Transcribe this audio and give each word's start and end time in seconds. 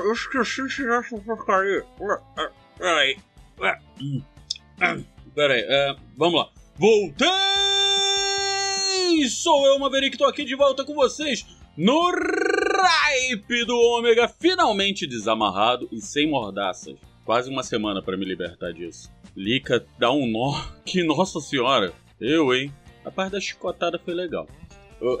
Eu 0.00 0.12
esqueci 0.12 0.62
de 0.66 0.74
tirar 0.74 1.00
essa 1.00 1.16
porcaria. 1.18 1.84
Peraí. 2.78 3.16
Peraí, 5.34 5.60
é, 5.60 5.96
vamos 6.16 6.40
lá. 6.40 6.48
Voltei! 6.76 7.28
Sou 9.28 9.66
eu, 9.66 9.78
Maverick, 9.78 10.16
tô 10.16 10.24
aqui 10.24 10.44
de 10.44 10.56
volta 10.56 10.84
com 10.84 10.94
vocês 10.94 11.44
no 11.76 12.10
Ripe 12.10 13.64
do 13.64 13.76
Ômega, 13.76 14.28
finalmente 14.28 15.06
desamarrado 15.06 15.88
e 15.92 16.00
sem 16.00 16.28
mordaças. 16.28 16.96
Quase 17.24 17.50
uma 17.50 17.62
semana 17.62 18.02
pra 18.02 18.16
me 18.16 18.24
libertar 18.24 18.72
disso. 18.72 19.10
Lica 19.36 19.84
dá 19.98 20.10
um 20.10 20.26
nó 20.26 20.60
que, 20.84 21.02
nossa 21.02 21.40
senhora, 21.40 21.92
eu, 22.20 22.54
hein? 22.54 22.72
A 23.04 23.10
parte 23.10 23.32
da 23.32 23.40
chicotada 23.40 23.98
foi 23.98 24.14
legal. 24.14 24.46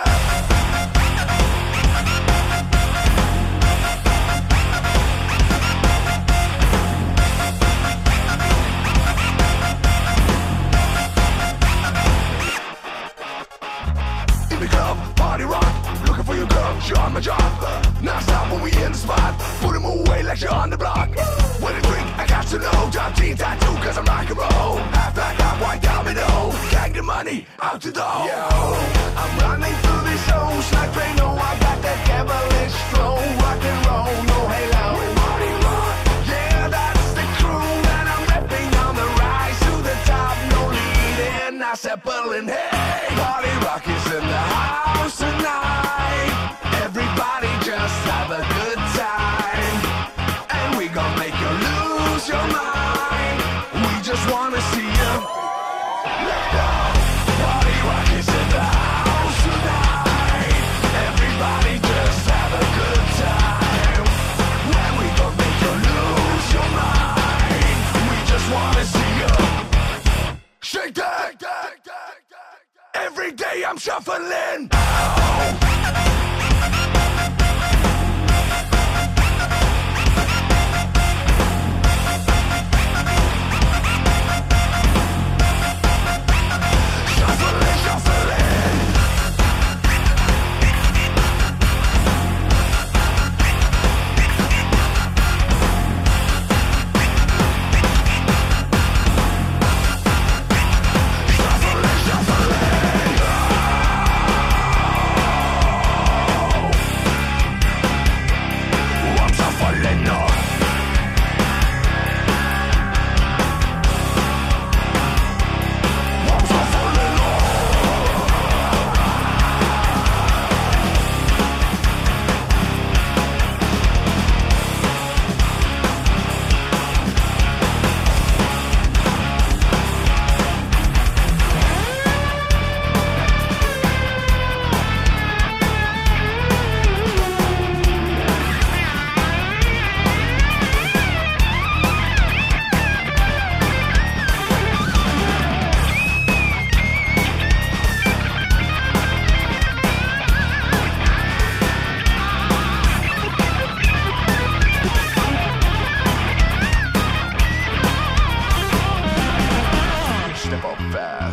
On 16.95 17.13
my 17.13 17.19
job. 17.19 17.41
Now 18.01 18.19
stop 18.19 18.51
when 18.51 18.61
we 18.61 18.71
in 18.71 18.91
the 18.91 18.97
spot. 18.97 19.37
Put 19.61 19.75
him 19.75 19.85
away 19.85 20.23
like 20.23 20.41
you're 20.41 20.51
on 20.51 20.69
the 20.69 20.77
block. 20.77 21.09
When 21.59 21.73
I 21.75 21.81
drink, 21.81 22.07
I 22.17 22.25
got 22.27 22.47
to 22.47 22.59
know. 22.59 22.89
Top 22.91 23.13
jean 23.15 23.35
tattoo, 23.35 23.75
cause 23.83 23.97
I'm 23.97 24.05
rock 24.05 24.29
and 24.29 24.37
roll. 24.37 24.77
Half 24.95 25.15
black, 25.15 25.35
half 25.37 25.61
white 25.61 25.81
domino. 25.81 26.53
Gang 26.71 26.93
the 26.93 27.03
money 27.03 27.45
out 27.61 27.81
to 27.81 27.91
the 27.91 27.99
door. 27.99 28.27
Yo, 28.29 28.39
I'm 29.21 29.31
running 29.39 29.75
through 29.83 30.03
these 30.09 30.23
shows 30.27 30.65
like 30.73 30.93
they 30.93 31.11
oh, 31.11 31.19
know 31.19 31.31
I 31.35 31.51
got 31.59 31.77
that 31.81 31.99
devilish 32.07 32.77
flow. 32.93 33.17
Rock 33.43 33.63
and 33.71 33.81
roll, 33.89 34.15
no 34.31 34.39
halo. 34.53 34.87
Party 35.19 35.51
rock. 35.65 35.97
Yeah, 36.31 36.67
that's 36.69 37.07
the 37.17 37.25
crew 37.41 37.67
that 37.89 38.05
I'm 38.13 38.23
repping 38.31 38.71
on 38.85 38.93
the 38.95 39.07
rise 39.19 39.59
to 39.65 39.73
the 39.87 39.95
top. 40.05 40.35
No 40.53 40.61
leading, 40.71 41.61
I 41.61 41.73
said 41.75 42.03
pulling 42.03 42.47
hey. 42.47 42.69
Party 43.17 43.53
rock 43.65 43.86
in 44.13 44.25
the 44.25 44.43
house 44.55 45.17
tonight. 45.17 46.31
Everybody 46.83 47.51
just 47.65 47.97
have 48.07 48.31
a 48.31 48.43
good 48.57 48.79
time. 48.95 49.79
And 50.49 50.77
we 50.77 50.87
make 51.19 51.35
you 51.43 51.51
lose 51.67 52.27
your 52.27 52.47
mind. 52.47 53.37
We 53.73 54.01
just 54.01 54.23
wanna 54.31 54.61
see 54.71 54.87
you. 54.87 55.56
Shuffling, 73.97 74.46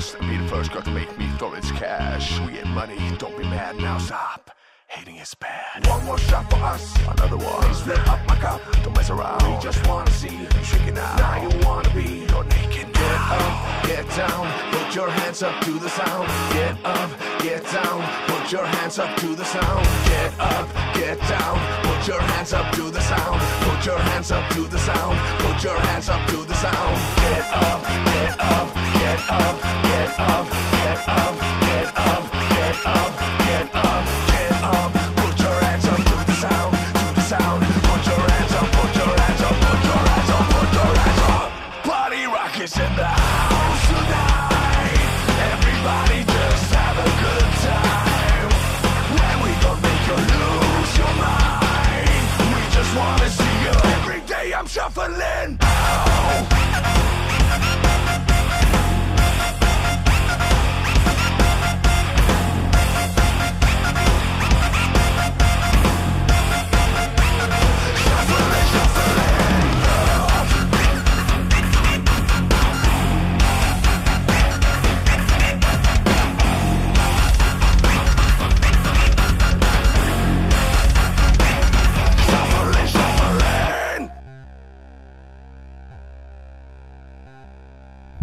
first, 0.04 0.28
be 0.28 0.36
the 0.36 0.48
first, 0.48 0.72
got 0.72 0.84
to 0.84 0.90
make 0.90 1.18
me 1.18 1.28
throw 1.38 1.54
its 1.54 1.70
cash. 1.72 2.38
We 2.40 2.52
get 2.52 2.66
money, 2.66 2.98
don't 3.18 3.36
be 3.36 3.44
mad, 3.44 3.76
now 3.76 3.98
stop. 3.98 4.50
Hating 4.86 5.16
is 5.16 5.34
bad. 5.34 5.86
One 5.86 6.04
more 6.04 6.18
shot 6.18 6.48
for 6.50 6.56
us, 6.56 6.96
another 7.08 7.36
one. 7.36 7.62
Please 7.62 7.80
fill 7.80 7.98
up 8.10 8.20
my 8.28 8.36
cup, 8.36 8.60
don't 8.82 8.94
mess 8.96 9.10
around. 9.10 9.42
We 9.42 9.62
just 9.62 9.86
wanna 9.86 10.10
see 10.10 10.36
you 10.36 10.48
shaking 10.62 10.98
out. 10.98 11.18
Now 11.18 11.42
you 11.42 11.66
wanna 11.66 11.90
be, 11.94 12.26
you're 12.30 12.44
naked. 12.44 12.92
Now. 12.94 13.82
Get 13.86 14.04
up, 14.04 14.06
get 14.06 14.16
down, 14.16 14.72
put 14.72 14.94
your 14.94 15.10
hands 15.10 15.42
up 15.42 15.64
to 15.64 15.72
the 15.72 15.88
sound. 15.88 16.28
Get 16.52 16.76
up, 16.84 17.10
get 17.40 17.62
down, 17.72 18.02
put 18.28 18.52
your 18.52 18.66
hands 18.66 18.98
up 18.98 19.16
to 19.18 19.34
the 19.34 19.44
sound. 19.44 19.84
Get 20.06 20.38
up. 20.38 20.83
Get 20.94 21.18
down, 21.28 21.58
put 21.82 22.06
your 22.06 22.20
hands 22.20 22.52
up 22.52 22.72
to 22.76 22.90
the 22.90 23.00
sound. 23.00 23.40
Put 23.64 23.84
your 23.84 23.98
hands 23.98 24.30
up 24.30 24.48
to 24.52 24.62
the 24.68 24.78
sound. 24.78 25.18
Put 25.40 25.62
your 25.64 25.78
hands 25.78 26.08
up 26.08 26.26
to 26.28 26.36
the 26.44 26.54
sound. 26.54 26.96
Get 27.16 27.44
up, 27.52 27.82
get 27.82 28.40
up, 28.40 28.74
get 28.74 29.20
up, 29.28 29.56
get 29.82 30.20
up, 30.20 30.46
get 30.72 30.98
up, 31.08 31.34
get 31.60 31.98
up, 31.98 31.98
get 31.98 31.98
up, 31.98 32.32
get 32.50 32.86
up. 32.86 33.38
Get 33.38 33.74
up. 33.74 33.83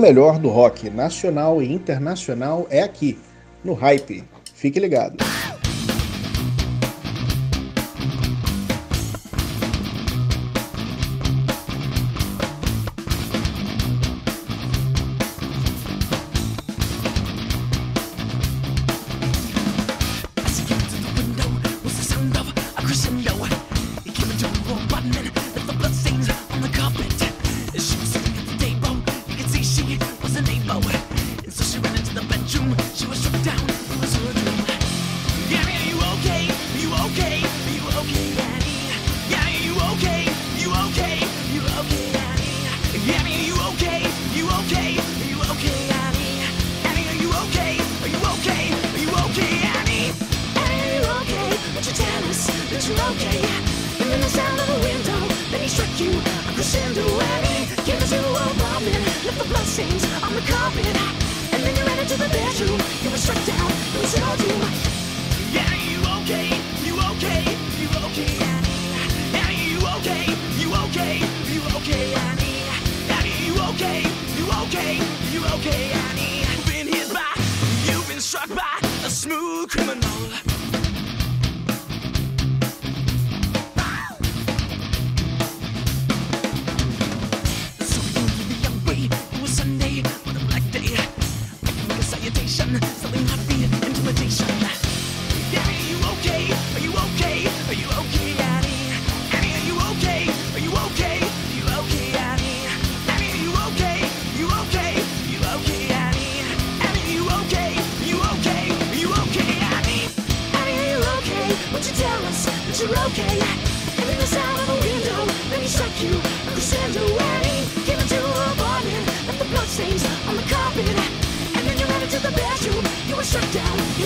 Melhor 0.00 0.38
do 0.38 0.48
rock 0.48 0.90
nacional 0.90 1.62
e 1.62 1.70
internacional 1.72 2.66
é 2.70 2.82
aqui, 2.82 3.18
no 3.62 3.74
Hype. 3.74 4.24
Fique 4.54 4.80
ligado. 4.80 5.29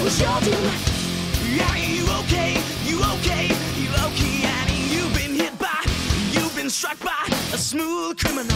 was 0.04 0.20
your 0.20 0.40
doom. 0.40 0.70
Are 1.70 1.78
you 1.78 2.04
okay? 2.20 2.52
You 2.84 3.00
okay? 3.14 3.46
You 3.80 3.88
okay? 4.06 4.44
I 4.44 4.66
mean, 4.68 4.92
you've 4.92 5.14
been 5.14 5.34
hit 5.34 5.58
by, 5.58 5.82
you've 6.30 6.54
been 6.54 6.68
struck 6.68 6.98
by 7.00 7.24
a 7.54 7.58
smooth 7.58 8.18
criminal. 8.18 8.53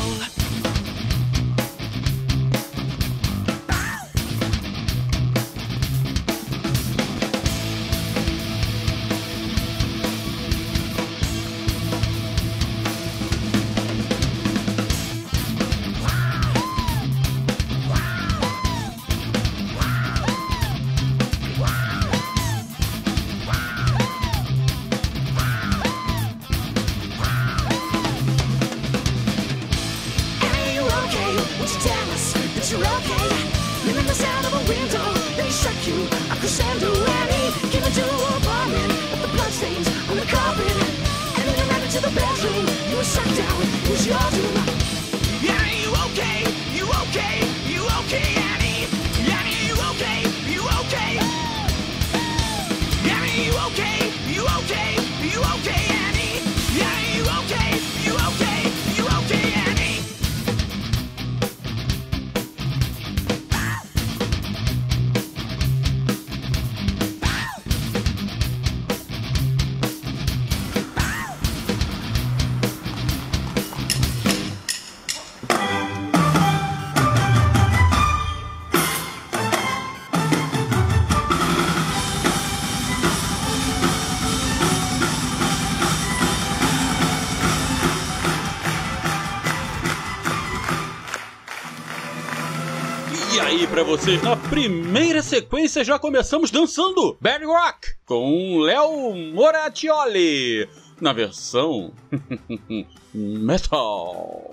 Pra 93.71 93.83
vocês, 93.83 94.23
na 94.23 94.37
primeira 94.37 95.23
sequência 95.23 95.85
já 95.85 95.99
começamos 95.99 96.51
dançando 96.51 97.17
Bad 97.21 97.45
Rock 97.45 97.89
com 98.07 98.59
Léo 98.61 99.15
Moratioli 99.35 100.69
na 101.01 101.13
versão 101.13 101.93
metal. 103.13 104.51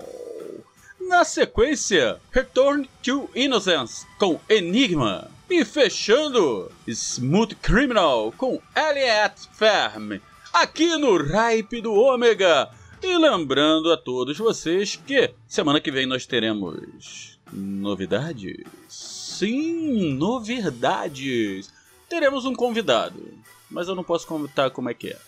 Na 1.00 1.24
sequência, 1.24 2.20
Return 2.30 2.88
to 3.02 3.30
Innocence 3.34 4.06
com 4.18 4.38
Enigma. 4.48 5.30
E 5.48 5.64
fechando, 5.64 6.70
Smooth 6.86 7.54
Criminal 7.56 8.32
com 8.36 8.60
Elliot 8.74 9.48
Ferm. 9.52 10.20
Aqui 10.52 10.96
no 10.96 11.16
Ripe 11.16 11.80
do 11.80 11.94
Ômega. 11.94 12.68
E 13.02 13.16
lembrando 13.16 13.92
a 13.92 13.96
todos 13.96 14.36
vocês 14.36 14.96
que 14.96 15.30
semana 15.46 15.80
que 15.80 15.92
vem 15.92 16.06
nós 16.06 16.26
teremos 16.26 17.35
novidades. 17.52 18.64
Sim, 18.88 20.14
novidades. 20.14 21.72
Teremos 22.08 22.44
um 22.44 22.54
convidado, 22.54 23.22
mas 23.70 23.88
eu 23.88 23.94
não 23.94 24.04
posso 24.04 24.26
contar 24.26 24.70
como 24.70 24.88
é 24.88 24.94
que 24.94 25.08
é. 25.08 25.18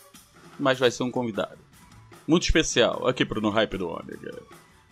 Mas 0.58 0.78
vai 0.78 0.90
ser 0.90 1.02
um 1.02 1.10
convidado 1.10 1.58
muito 2.28 2.42
especial 2.42 3.08
aqui 3.08 3.24
pro 3.24 3.40
No 3.40 3.48
Hype 3.48 3.78
do 3.78 3.88
Ômega. 3.88 4.42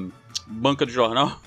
banca 0.48 0.88
de 0.88 0.92
jornal 0.92 1.40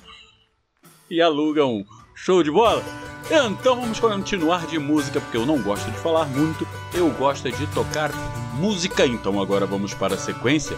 e 1.11 1.21
aluga 1.21 1.65
um 1.65 1.83
show 2.25 2.41
de 2.41 2.49
bola. 2.49 2.83
Então 3.29 3.79
vamos 3.79 3.99
continuar 3.99 4.65
de 4.65 4.79
música, 4.79 5.21
porque 5.21 5.37
eu 5.37 5.45
não 5.45 5.61
gosto 5.61 5.89
de 5.91 5.97
falar 5.99 6.25
muito, 6.25 6.67
eu 6.91 7.09
gosto 7.11 7.47
é 7.47 7.51
de 7.51 7.67
tocar 7.67 8.11
música. 8.53 9.05
Então 9.05 9.39
agora 9.39 9.67
vamos 9.67 9.93
para 9.93 10.15
a 10.15 10.17
sequência 10.17 10.75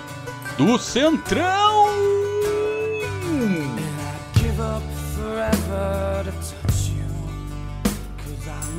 do 0.58 0.78
Centrão! 0.78 1.88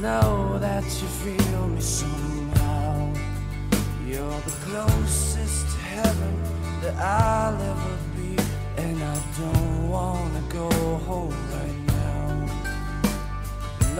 know 0.01 0.59
that 0.61 0.85
you 0.85 1.09
feel 1.25 1.67
me 1.67 1.81
somehow. 1.81 3.13
You're 4.07 4.41
the 4.47 4.57
closest 4.65 5.67
to 5.73 5.79
heaven 5.79 6.35
that 6.83 6.95
I'll 6.95 7.61
ever 7.61 7.97
be. 8.15 8.41
And 8.77 9.03
I 9.03 9.19
don't 9.41 9.89
wanna 9.89 10.43
go 10.51 10.71
home. 11.05 11.39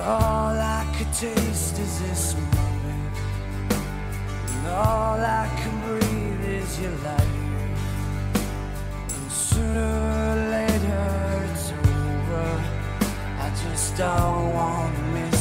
All 0.01 0.57
I 0.57 0.87
could 0.97 1.13
taste 1.13 1.79
is 1.79 2.01
this 2.01 2.35
moment. 2.35 3.17
And 4.49 4.67
all 4.69 5.19
I 5.21 5.51
can 5.57 5.75
breathe 5.87 6.45
is 6.63 6.81
your 6.81 6.93
light. 7.09 7.35
And 9.15 9.33
sooner 9.33 9.93
or 10.23 10.37
later 10.57 11.45
it's 11.51 11.73
over. 11.73 12.49
I 13.41 13.51
just 13.65 13.97
don't 13.97 14.55
want 14.55 14.95
to 14.97 15.03
miss 15.03 15.38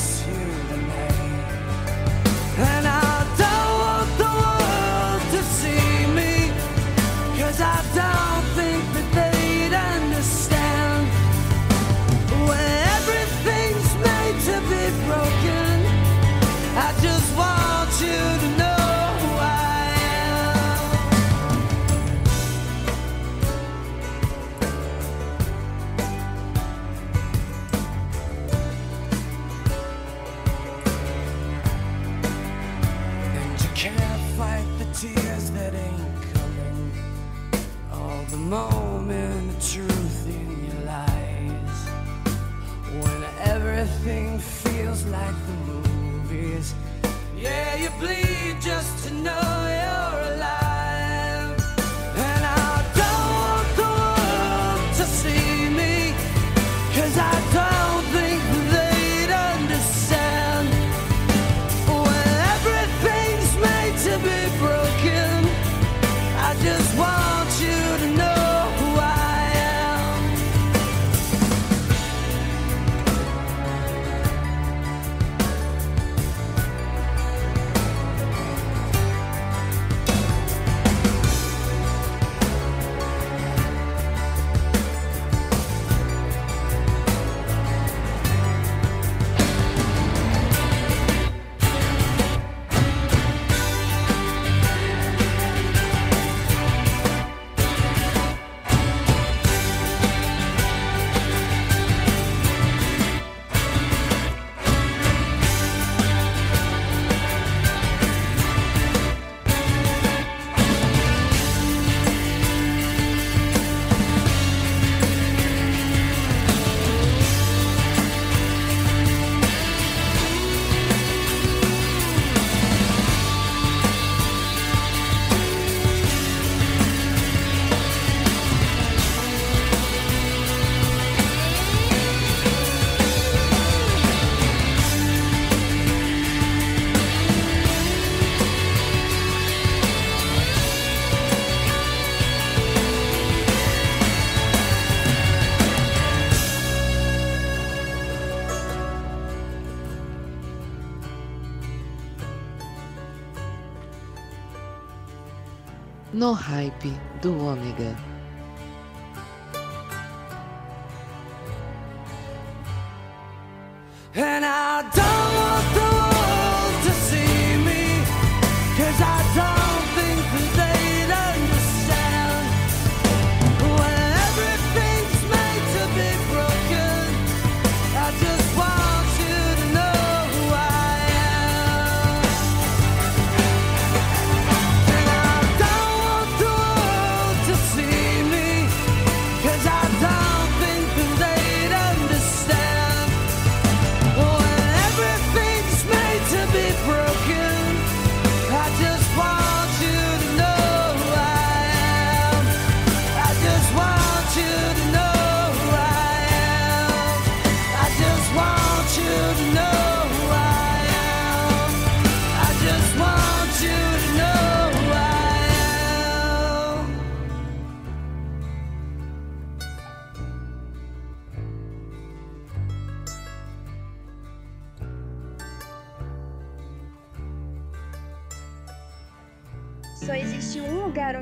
hype 156.57 156.91
do 157.21 157.37
Ômega. 157.37 158.06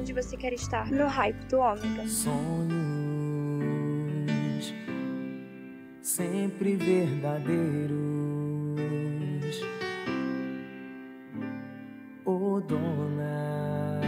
Onde 0.05 0.13
você 0.13 0.37
quer 0.37 0.53
estar, 0.53 0.91
no 0.91 1.07
hype 1.07 1.45
do 1.45 1.57
ômega. 1.57 2.07
Sonhos 2.07 2.35
sempre 5.99 6.75
verdadeiros. 6.75 7.95
Ô 12.23 12.61
dona 12.61 13.99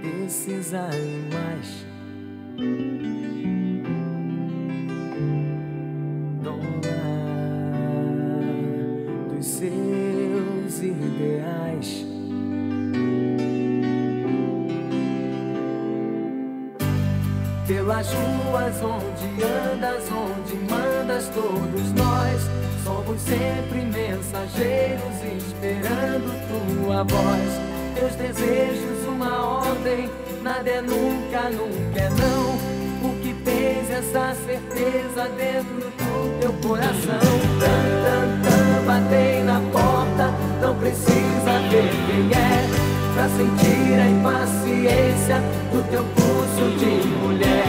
desses 0.00 0.72
animais. 0.72 1.84
Pelas 17.90 18.06
ruas 18.12 18.76
onde 18.84 19.42
andas, 19.42 20.04
onde 20.12 20.54
mandas, 20.70 21.28
todos 21.34 21.92
nós 21.94 22.40
somos 22.84 23.20
sempre 23.20 23.80
mensageiros 23.80 25.02
esperando 25.36 26.30
tua 26.86 27.02
voz. 27.02 27.50
Teus 27.96 28.14
desejos, 28.14 29.08
uma 29.08 29.44
ordem, 29.64 30.08
nada 30.40 30.70
é 30.70 30.80
nunca, 30.80 31.50
nunca 31.50 32.00
é 32.00 32.10
não. 32.10 33.10
O 33.10 33.20
que 33.20 33.34
tens 33.42 33.90
essa 33.90 34.36
certeza 34.46 35.28
dentro 35.36 35.90
do 35.90 36.40
teu 36.40 36.52
coração. 36.62 37.18
Tan, 37.58 37.88
tan, 38.04 38.40
tan, 38.44 38.86
batei 38.86 39.42
na 39.42 39.60
porta, 39.72 40.32
não 40.62 40.78
precisa 40.78 41.58
ver 41.68 41.90
quem 42.06 42.38
é. 42.38 42.89
Pra 43.14 43.28
sentir 43.28 44.00
a 44.00 44.06
impaciência 44.08 45.42
do 45.72 45.82
teu 45.90 46.04
pulso 46.04 46.78
de 46.78 47.06
mulher. 47.18 47.64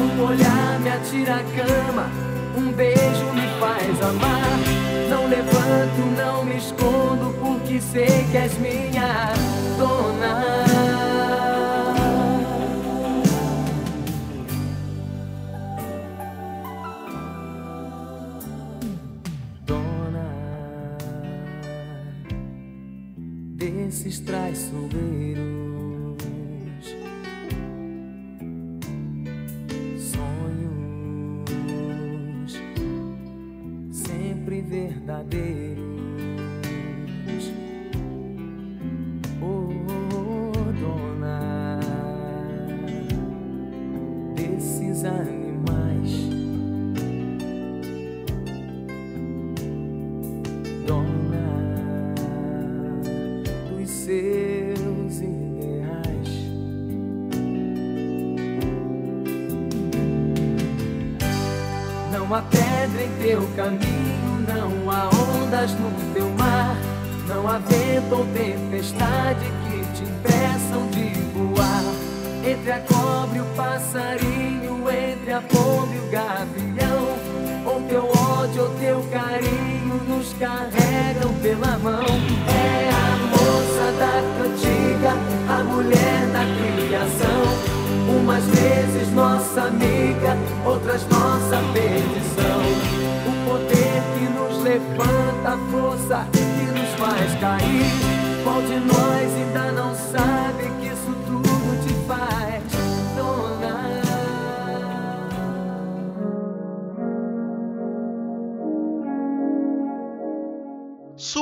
Um 0.00 0.22
olhar 0.24 0.80
me 0.80 0.90
atira 0.90 1.36
a 1.36 1.42
cama, 1.42 2.10
um 2.56 2.72
beijo 2.72 3.32
me 3.34 3.46
faz 3.60 4.02
amar. 4.02 4.58
Não 5.10 5.26
levanto, 5.26 6.16
não 6.16 6.44
me 6.44 6.56
escondo, 6.56 7.34
porque 7.40 7.80
sei 7.80 8.26
que 8.30 8.36
és 8.36 8.56
minha 8.58 9.32
dona. 9.78 10.67
Desses 24.08 24.20
traiçoeiros. 24.20 25.67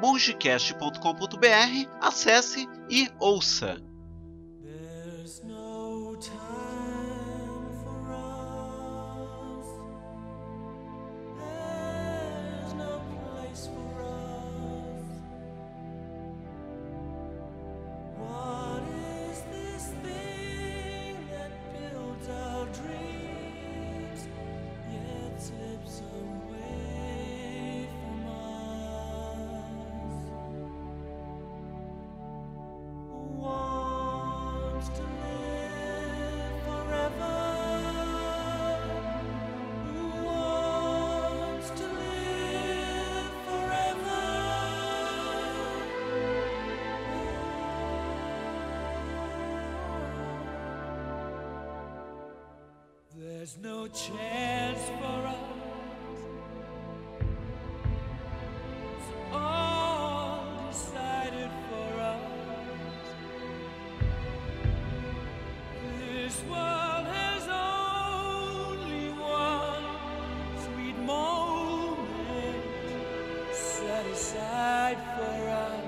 mongecast.com.br, 0.00 1.88
acesse 2.00 2.68
e 2.88 3.08
ouça. 3.18 3.80
Aside 74.94 75.16
for 75.16 75.48
us. 75.48 75.83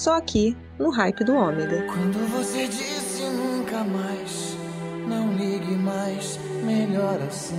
Só 0.00 0.16
aqui 0.16 0.56
no 0.78 0.88
Hype 0.88 1.22
do 1.24 1.34
Ômega. 1.34 1.82
Quando 1.82 2.26
você 2.32 2.66
disse 2.66 3.22
nunca 3.24 3.84
mais, 3.84 4.56
não 5.06 5.34
ligue 5.34 5.74
mais, 5.74 6.38
melhor 6.64 7.20
assim. 7.20 7.54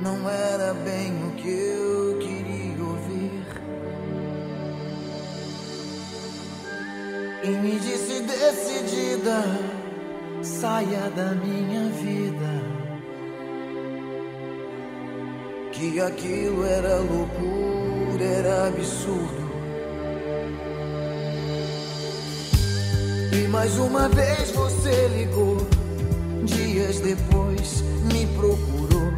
Não 0.00 0.30
era 0.30 0.74
bem 0.74 1.12
o 1.26 1.32
que 1.32 1.48
eu 1.48 2.18
queria 2.20 2.84
ouvir. 2.84 3.42
E 7.42 7.48
me 7.48 7.80
disse 7.80 8.22
decidida, 8.22 9.42
saia 10.40 11.10
da 11.16 11.34
minha 11.34 11.90
vida. 11.90 12.62
Que 15.72 16.00
aquilo 16.00 16.64
era 16.64 16.98
loucura, 16.98 18.24
era 18.24 18.68
absurdo. 18.68 19.47
Mais 23.58 23.76
uma 23.76 24.08
vez 24.08 24.52
você 24.52 25.08
ligou. 25.08 25.56
Dias 26.44 27.00
depois 27.00 27.82
me 28.04 28.24
procurou. 28.36 29.12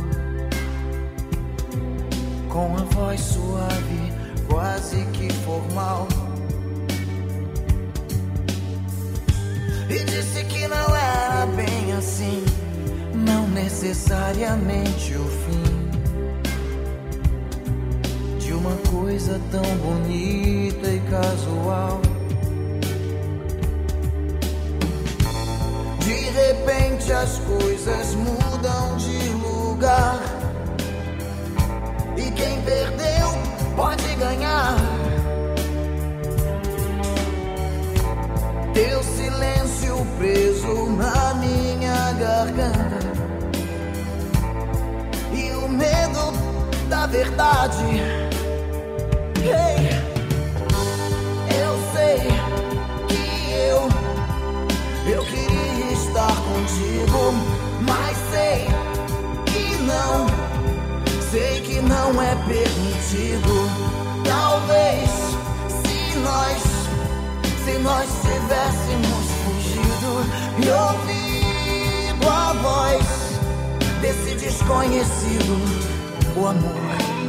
Com 2.48 2.74
a 2.74 2.84
voz 2.84 3.20
suave, 3.20 4.12
quase 4.48 5.04
que 5.12 5.30
formal. 5.44 6.08
E 9.90 10.04
disse 10.04 10.42
que 10.44 10.66
não 10.66 10.96
era 10.96 11.44
bem 11.54 11.92
assim. 11.98 12.42
Não 13.14 13.46
necessariamente 13.46 15.16
o 15.16 15.26
fim 15.42 15.90
de 18.38 18.54
uma 18.54 18.74
coisa 18.90 19.38
tão 19.50 19.76
bonita 19.84 20.29
coisas 27.58 28.14
mudam 28.14 28.96
de 28.96 29.18
lugar. 29.30 30.18
E 32.16 32.30
quem 32.30 32.60
perdeu 32.62 33.28
pode 33.76 34.14
ganhar. 34.16 34.76
Teu 38.72 39.02
silêncio 39.02 40.06
preso 40.18 40.90
na 40.90 41.34
minha 41.34 42.12
garganta. 42.12 43.10
E 45.32 45.50
o 45.52 45.68
medo 45.68 46.32
da 46.88 47.06
verdade. 47.06 47.84
Ei, 49.42 49.99
mas 57.80 58.16
sei 58.30 58.66
que 59.46 59.76
não, 59.82 60.26
sei 61.30 61.60
que 61.60 61.80
não 61.80 62.22
é 62.22 62.34
permitido. 62.46 63.70
Talvez 64.24 65.10
se 65.82 66.18
nós, 66.18 66.62
se 67.64 67.78
nós 67.78 68.08
tivéssemos 68.22 69.26
fugido 69.44 70.12
e 70.58 70.68
ouvido 70.70 72.28
a 72.28 72.52
voz 72.54 73.06
desse 74.00 74.34
desconhecido, 74.34 75.56
o 76.36 76.46
amor 76.46 77.19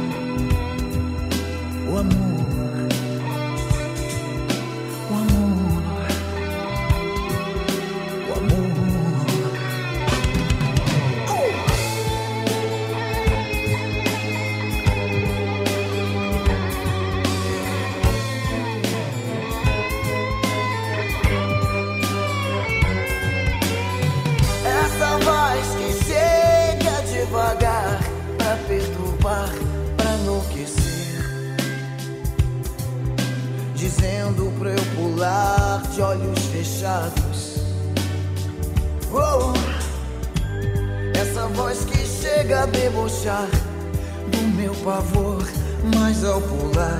de 35.94 36.00
olhos 36.00 36.38
fechados. 36.46 37.58
Oh, 39.12 39.52
essa 41.18 41.46
voz 41.48 41.84
que 41.84 41.98
chega 41.98 42.62
a 42.62 42.66
debochar 42.66 43.48
do 44.30 44.38
meu 44.56 44.74
pavor, 44.76 45.46
mas 45.94 46.24
ao 46.24 46.40
pular 46.40 46.98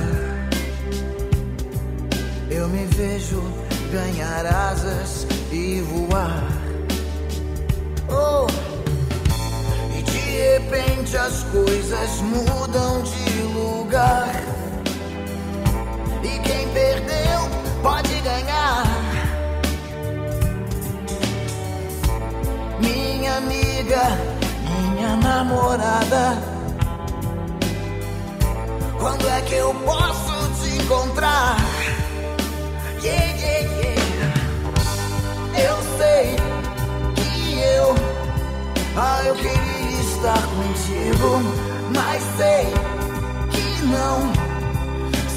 eu 2.51 2.69
me 2.69 2.85
vejo 2.85 3.43
ganhar 3.91 4.45
asas 4.45 5.27
e 5.51 5.81
voar. 5.81 6.45
Oh, 8.11 8.47
e 9.97 10.03
de 10.03 10.19
repente 10.19 11.17
as 11.17 11.45
coisas 11.45 12.21
mudam 12.21 13.03
de 13.03 13.43
lugar. 13.55 14.35
E 16.23 16.39
quem 16.41 16.69
perdeu 16.69 17.32
pode 17.83 18.21
ganhar. 18.21 18.85
Minha 22.81 23.37
amiga, 23.39 24.03
minha 24.71 25.17
namorada. 25.17 26.39
Quando 28.99 29.29
é 29.29 29.41
que 29.43 29.55
eu 29.55 29.75
posso 29.75 30.63
te 30.63 30.77
encontrar? 30.77 31.57
Yeah, 33.03 33.25
yeah, 33.35 33.69
yeah. 33.81 34.33
Eu 35.59 35.77
sei 35.99 36.37
que 37.17 37.59
eu, 37.59 37.95
ah, 38.97 39.23
eu 39.27 39.35
queria 39.35 40.01
estar 40.01 40.43
contigo, 40.55 41.43
mas 41.93 42.23
sei 42.37 42.67
que 43.51 43.85
não. 43.87 44.52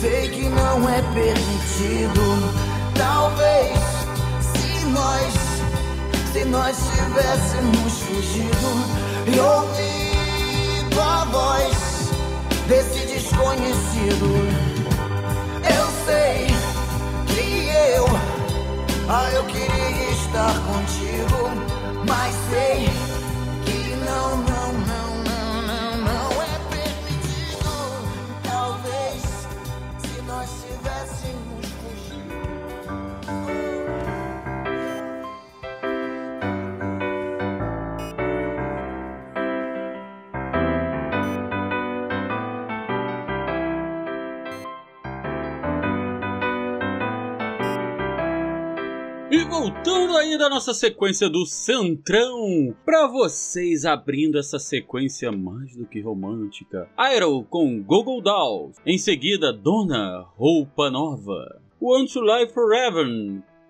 Sei 0.05 0.29
que 0.29 0.47
não 0.49 0.87
é 0.87 1.01
permitido. 1.15 2.21
Talvez 2.93 3.75
se 4.39 4.85
nós, 4.85 5.33
se 6.31 6.45
nós 6.45 6.77
tivéssemos 6.77 8.01
fugido 8.01 8.71
e 9.25 9.39
ouvido 9.39 11.01
a 11.01 11.25
voz 11.25 12.11
desse 12.67 12.99
desconhecido. 13.07 14.29
Eu 15.75 15.87
sei 16.05 16.45
que 17.25 17.69
eu, 17.95 18.05
ah, 19.09 19.27
eu 19.33 19.43
queria 19.45 20.11
estar 20.11 20.53
contigo, 20.67 21.49
mas 22.07 22.35
sei 22.51 22.87
que 23.65 23.95
não, 24.05 24.54
nós 30.85 31.54
E 49.31 49.43
voltando 49.43 50.15
ainda 50.17 50.45
à 50.45 50.49
nossa 50.49 50.71
sequência 50.71 51.27
do 51.27 51.47
Centrão, 51.47 52.75
pra 52.85 53.07
vocês 53.07 53.83
abrindo 53.83 54.37
essa 54.37 54.59
sequência 54.59 55.31
mais 55.31 55.75
do 55.75 55.83
que 55.87 55.99
romântica. 55.99 56.87
Iron 57.15 57.43
com 57.43 57.81
Google 57.81 58.21
Dolls, 58.21 58.79
em 58.85 58.99
seguida 58.99 59.51
Dona 59.51 60.21
Roupa 60.37 60.91
Nova, 60.91 61.59
Want 61.81 62.13
to 62.13 62.21
Live 62.21 62.53
Forever, 62.53 63.07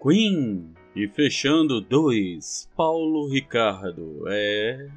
Queen, 0.03 0.73
e 0.93 1.07
fechando 1.07 1.79
dois, 1.79 2.69
Paulo 2.75 3.29
Ricardo, 3.29 4.25
é... 4.27 4.89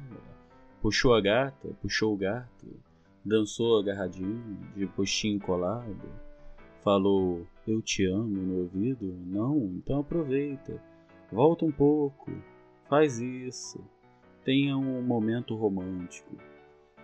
Puxou 0.81 1.13
a 1.13 1.21
gata, 1.21 1.69
puxou 1.81 2.13
o 2.13 2.17
gato, 2.17 2.67
dançou 3.23 3.79
agarradinho, 3.79 4.59
de 4.75 4.85
postinho 4.87 5.39
colado, 5.39 6.01
falou 6.83 7.45
eu 7.67 7.81
te 7.81 8.05
amo 8.05 8.27
no 8.27 8.61
ouvido? 8.61 9.13
Não? 9.25 9.57
Então 9.75 9.99
aproveita. 9.99 10.81
Volta 11.31 11.65
um 11.65 11.71
pouco. 11.71 12.31
Faz 12.89 13.19
isso. 13.19 13.79
Tenha 14.43 14.75
um 14.75 15.01
momento 15.01 15.55
romântico. 15.55 16.35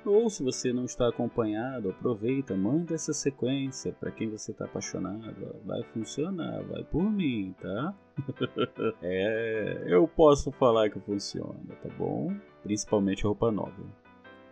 Ou 0.05 0.29
se 0.29 0.43
você 0.43 0.71
não 0.71 0.85
está 0.85 1.07
acompanhado, 1.09 1.89
aproveita, 1.89 2.55
manda 2.55 2.93
essa 2.93 3.11
sequência 3.11 3.91
para 3.91 4.11
quem 4.11 4.29
você 4.29 4.51
está 4.51 4.65
apaixonado. 4.65 5.55
Vai 5.65 5.81
funcionar, 5.83 6.61
vai 6.63 6.83
por 6.83 7.03
mim, 7.03 7.55
tá? 7.59 7.95
é, 9.01 9.83
eu 9.87 10.07
posso 10.07 10.51
falar 10.51 10.91
que 10.91 10.99
funciona, 10.99 11.75
tá 11.81 11.89
bom? 11.97 12.31
Principalmente 12.61 13.23
roupa 13.23 13.51
nova. 13.51 13.83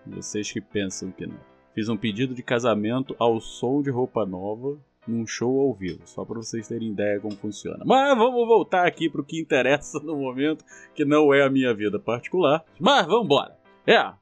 Vocês 0.08 0.52
que 0.52 0.60
pensam 0.60 1.12
que 1.12 1.28
não. 1.28 1.40
Fiz 1.74 1.88
um 1.88 1.98
pedido 1.98 2.34
de 2.34 2.42
casamento 2.42 3.16
ao 3.20 3.40
som 3.40 3.82
de 3.82 3.92
roupa 3.92 4.26
nova 4.26 4.80
num 5.08 5.28
show 5.28 5.62
ao 5.62 5.74
vivo, 5.74 6.02
só 6.06 6.24
para 6.24 6.38
vocês 6.38 6.68
terem 6.68 6.90
ideia 6.90 7.20
como 7.20 7.36
funciona. 7.36 7.84
Mas 7.86 8.18
vamos 8.18 8.48
voltar 8.48 8.88
aqui 8.88 9.10
para 9.10 9.22
o 9.22 9.26
que 9.26 9.40
interessa 9.40 10.00
no 10.00 10.16
momento, 10.16 10.64
que 10.96 11.04
não 11.04 11.34
é 11.34 11.44
a 11.44 11.50
minha 11.50 11.74
vida 11.74 12.00
particular. 12.00 12.64
Mas 12.80 13.06
vamos 13.06 13.26
embora. 13.26 13.58
É, 13.86 14.14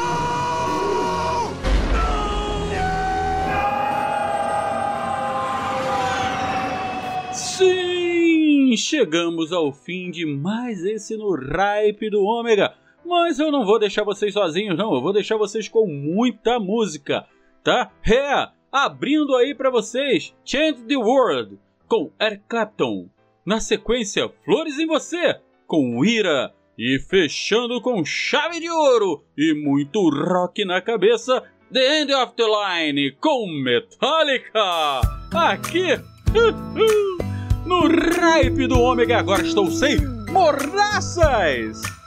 Sim, 7.33 8.77
chegamos 8.77 9.53
ao 9.53 9.73
fim 9.73 10.11
de 10.11 10.25
mais 10.25 10.85
esse 10.85 11.17
no 11.17 11.35
Ripe 11.35 12.11
do 12.11 12.23
Ômega. 12.25 12.75
Mas 13.05 13.39
eu 13.39 13.51
não 13.51 13.65
vou 13.65 13.79
deixar 13.79 14.05
vocês 14.05 14.35
sozinhos, 14.35 14.77
não. 14.77 14.95
Eu 14.95 15.01
vou 15.01 15.13
deixar 15.13 15.37
vocês 15.37 15.69
com 15.69 15.87
muita 15.87 16.59
música, 16.59 17.27
tá? 17.63 17.91
É, 18.07 18.49
abrindo 18.71 19.35
aí 19.35 19.55
para 19.55 19.71
vocês, 19.71 20.35
Change 20.45 20.85
the 20.85 20.97
World 20.97 21.59
com 21.87 22.11
Eric 22.21 22.43
Clapton. 22.49 23.09
Na 23.49 23.61
sequência, 23.61 24.31
Flores 24.45 24.79
em 24.79 24.87
Você 24.87 25.41
com 25.67 26.05
Ira. 26.05 26.53
E 26.79 26.99
fechando 26.99 27.81
com 27.81 28.05
chave 28.05 28.61
de 28.61 28.69
ouro 28.69 29.25
e 29.39 29.55
muito 29.55 30.11
rock 30.11 30.67
na 30.67 30.83
cabeça, 30.83 31.43
The 31.73 32.03
End 32.03 32.13
of 32.13 32.35
the 32.37 32.45
Line 32.45 33.13
com 33.13 33.47
Metallica. 33.47 35.01
Aqui. 35.33 35.99
no 37.65 37.87
Ripe 37.87 38.67
do 38.67 38.79
Ômega, 38.79 39.17
agora 39.17 39.41
estou 39.41 39.71
sem 39.71 39.97
mordaças! 40.31 41.98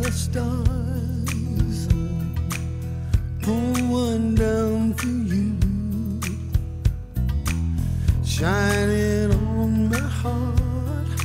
The 0.00 0.10
stars, 0.10 1.86
pull 3.42 3.74
one 3.90 4.34
down 4.34 4.94
for 4.94 5.06
you, 5.06 5.52
shining 8.24 9.32
on 9.58 9.90
my 9.90 9.98
heart, 9.98 11.20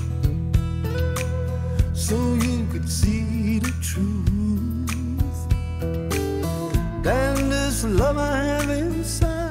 so 1.94 2.16
you 2.34 2.68
could 2.70 2.90
see 2.90 3.60
the 3.60 3.72
truth. 3.82 4.28
And 7.06 7.50
this 7.50 7.86
love 7.86 8.18
I 8.18 8.36
have 8.44 8.70
inside 8.70 9.48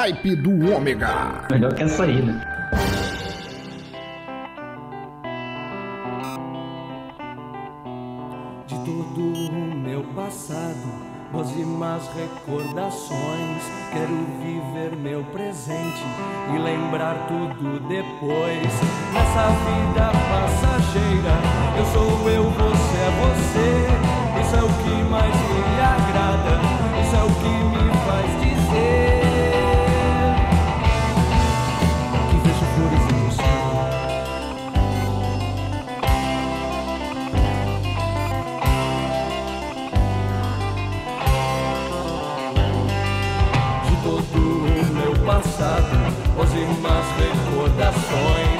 hype 0.00 0.34
do 0.36 0.74
Ômega. 0.74 1.46
Melhor 1.50 1.74
que 1.74 1.82
essa 1.82 2.04
aí, 2.04 2.22
né? 2.22 2.40
De 8.66 8.76
todo 8.76 9.20
o 9.20 9.76
meu 9.76 10.02
passado, 10.16 10.88
doze 11.30 11.62
más 11.66 12.08
recordações. 12.14 13.62
Quero 13.92 14.16
viver 14.40 14.96
meu 14.96 15.22
presente 15.34 16.02
e 16.54 16.58
lembrar 16.58 17.26
tudo 17.28 17.78
depois. 17.86 18.72
Nessa 19.12 19.48
vida 19.66 20.12
passageira, 20.30 21.34
eu 21.76 21.84
sou 21.92 22.30
eu, 22.30 22.44
você 22.44 22.96
é 22.96 23.10
você. 23.20 23.68
Isso 24.40 24.56
é 24.56 24.62
o 24.62 24.72
que 24.82 25.10
mais 25.10 25.34
me 25.34 25.78
agrada, 25.78 26.69
passado, 45.60 45.84
hoje 46.38 46.66
más 46.80 47.04
recordações. 47.18 48.59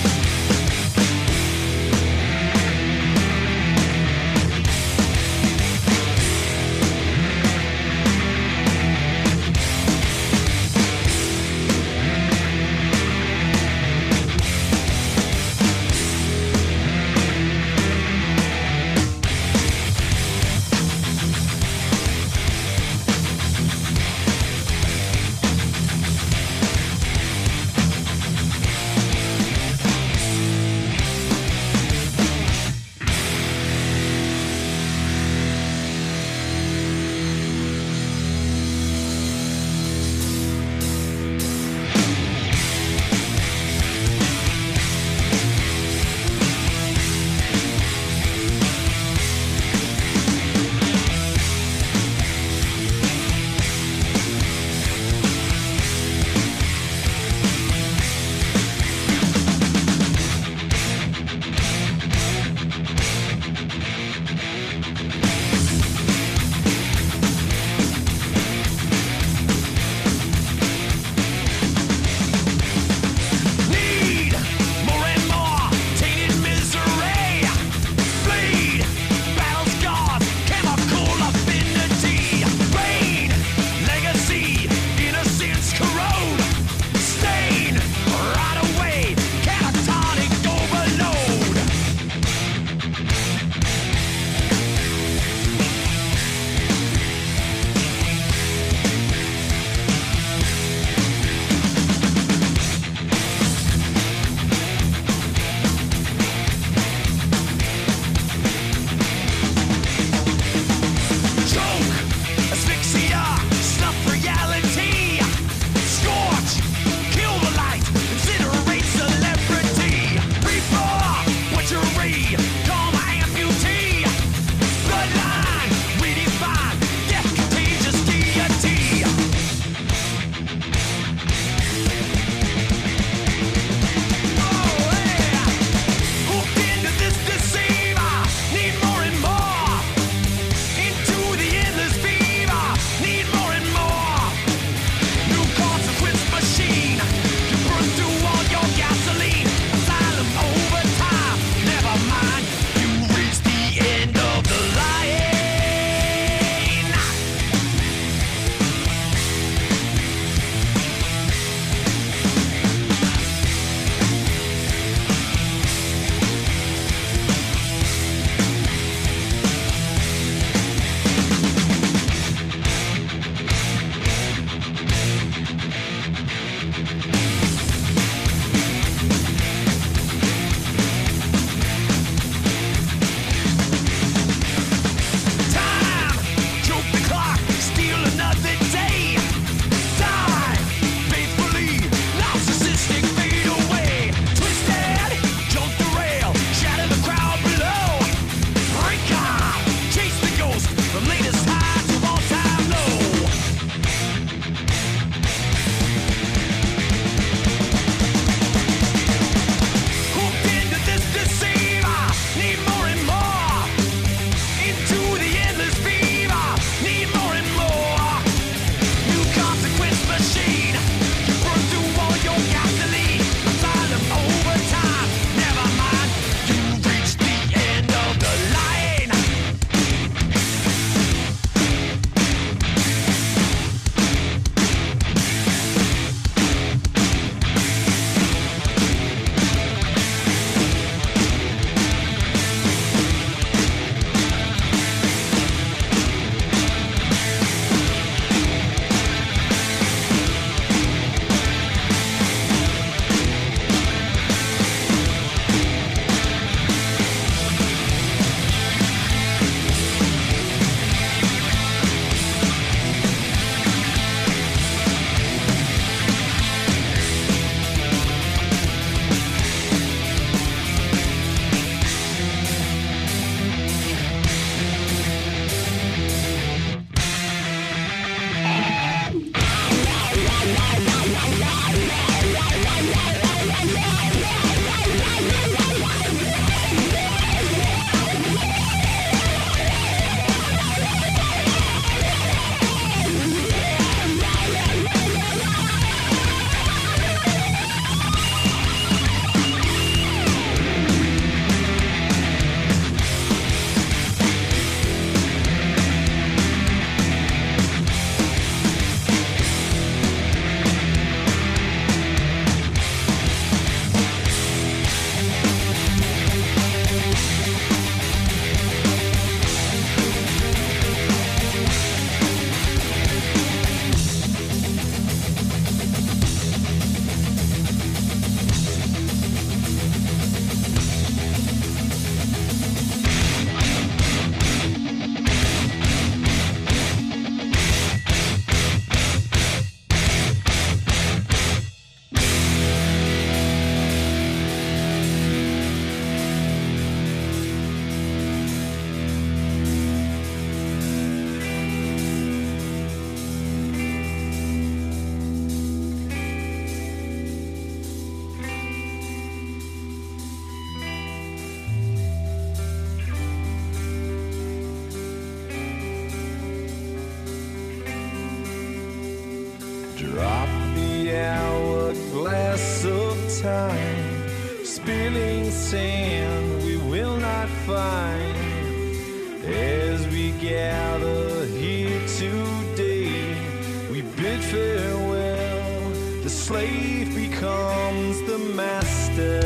Slave 386.31 387.13
becomes 387.13 388.21
the 388.21 388.37
master. 388.55 389.41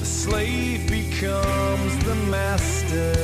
The 0.00 0.06
slave 0.06 0.88
becomes 0.88 2.04
the 2.04 2.14
master. 2.30 3.23